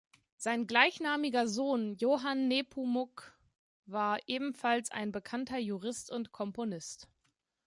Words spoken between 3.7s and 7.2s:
war ebenfalls ein bekannter Jurist und Komponist.